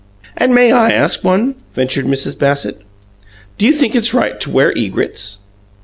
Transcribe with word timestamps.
"And 0.35 0.55
may 0.55 0.71
I 0.71 0.89
ask 0.93 1.23
one?" 1.23 1.57
ventured 1.75 2.05
Mrs. 2.05 2.35
Bassett. 2.39 2.81
"Do 3.59 3.67
you 3.67 3.71
think 3.71 3.93
it 3.93 3.99
is 4.01 4.15
right 4.15 4.39
to 4.39 4.49
wear 4.49 4.71
egrets?" 4.75 5.41